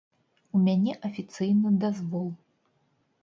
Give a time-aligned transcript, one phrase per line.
[0.59, 2.27] У мяне афіцыйны дазвол.